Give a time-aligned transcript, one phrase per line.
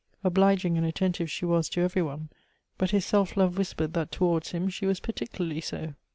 [0.23, 2.29] Obliging and attentive she was to every one,
[2.79, 5.93] but his self love whispered that towards him she was particularly so.